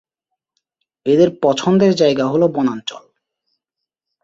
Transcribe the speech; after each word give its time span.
এদের 1.05 1.29
পছন্দের 1.41 1.91
জায়গা 1.95 2.25
হল 2.27 2.43
বনাঞ্চল। 2.47 3.03